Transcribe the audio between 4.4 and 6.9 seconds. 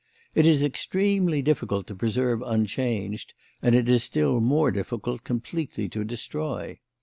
more difficult completely to destroy.